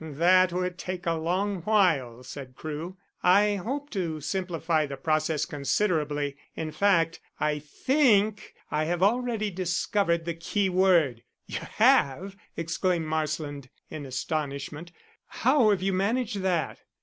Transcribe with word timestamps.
"That 0.03 0.51
would 0.51 0.79
take 0.79 1.05
a 1.05 1.13
long 1.13 1.61
while," 1.61 2.23
said 2.23 2.55
Crewe. 2.55 2.97
"I 3.21 3.57
hope 3.57 3.91
to 3.91 4.19
simplify 4.19 4.87
the 4.87 4.97
process 4.97 5.45
considerably. 5.45 6.37
In 6.55 6.71
fact, 6.71 7.19
I 7.39 7.59
think 7.59 8.55
I 8.71 8.85
have 8.85 9.03
already 9.03 9.51
discovered 9.51 10.25
the 10.25 10.33
keyword." 10.33 11.21
"You 11.45 11.59
have!" 11.75 12.35
exclaimed 12.57 13.05
Marsland, 13.05 13.69
in 13.91 14.07
astonishment. 14.07 14.91
"How 15.27 15.69
have 15.69 15.83
you 15.83 15.93
managed 15.93 16.37
that?" 16.41 16.79